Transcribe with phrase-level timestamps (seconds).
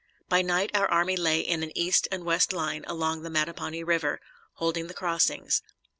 [0.27, 4.19] By night our army lay in an east and west line along the Mattapony River,
[4.53, 5.61] holding the crossings.